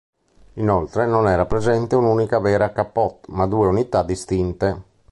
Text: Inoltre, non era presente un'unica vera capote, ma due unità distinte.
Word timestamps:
Inoltre, 0.53 1.05
non 1.05 1.27
era 1.27 1.45
presente 1.45 1.93
un'unica 1.95 2.39
vera 2.39 2.71
capote, 2.71 3.27
ma 3.33 3.45
due 3.45 3.67
unità 3.67 4.01
distinte. 4.01 4.83